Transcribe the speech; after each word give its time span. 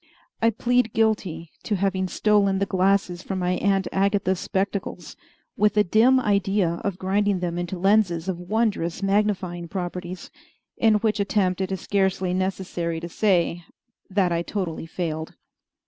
I 0.41 0.49
plead 0.49 0.93
guilty 0.93 1.51
to 1.61 1.75
having 1.75 2.07
stolen 2.07 2.57
the 2.57 2.65
glasses 2.65 3.21
from 3.21 3.37
my 3.37 3.51
Aunt 3.51 3.87
Agatha's 3.91 4.39
spectacles, 4.39 5.15
with 5.55 5.77
a 5.77 5.83
dim 5.83 6.19
idea 6.19 6.81
of 6.83 6.97
grinding 6.97 7.39
them 7.39 7.59
into 7.59 7.77
lenses 7.77 8.27
of 8.27 8.39
wondrous 8.39 9.03
magnifying 9.03 9.67
properties 9.67 10.31
in 10.75 10.95
which 10.95 11.19
attempt 11.19 11.61
it 11.61 11.71
is 11.71 11.81
scarcely 11.81 12.33
necessary 12.33 12.99
to 12.99 13.09
say 13.09 13.63
that 14.09 14.31
I 14.31 14.41
totally 14.41 14.87
failed. 14.87 15.35